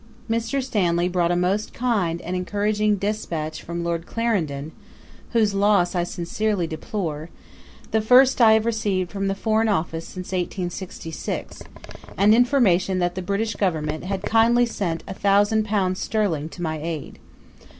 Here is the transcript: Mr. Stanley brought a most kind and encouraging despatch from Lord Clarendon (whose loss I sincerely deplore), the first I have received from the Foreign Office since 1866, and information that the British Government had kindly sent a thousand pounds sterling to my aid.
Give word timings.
Mr. 0.27 0.63
Stanley 0.63 1.07
brought 1.07 1.29
a 1.29 1.35
most 1.35 1.75
kind 1.75 2.21
and 2.21 2.35
encouraging 2.35 2.95
despatch 2.95 3.61
from 3.61 3.83
Lord 3.83 4.07
Clarendon 4.07 4.71
(whose 5.33 5.53
loss 5.53 5.93
I 5.93 6.05
sincerely 6.05 6.65
deplore), 6.65 7.29
the 7.91 8.01
first 8.01 8.41
I 8.41 8.53
have 8.53 8.65
received 8.65 9.11
from 9.11 9.27
the 9.27 9.35
Foreign 9.35 9.69
Office 9.69 10.07
since 10.07 10.31
1866, 10.31 11.61
and 12.17 12.33
information 12.33 12.97
that 12.97 13.13
the 13.13 13.21
British 13.21 13.53
Government 13.53 14.05
had 14.05 14.23
kindly 14.23 14.65
sent 14.65 15.03
a 15.07 15.13
thousand 15.13 15.65
pounds 15.65 15.99
sterling 15.99 16.49
to 16.49 16.63
my 16.63 16.79
aid. 16.81 17.19